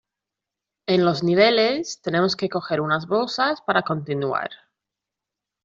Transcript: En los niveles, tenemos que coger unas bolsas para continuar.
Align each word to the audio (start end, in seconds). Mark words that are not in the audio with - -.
En 0.87 1.05
los 1.05 1.21
niveles, 1.23 2.01
tenemos 2.01 2.35
que 2.35 2.49
coger 2.49 2.81
unas 2.81 3.05
bolsas 3.05 3.61
para 3.61 3.83
continuar. 3.83 4.49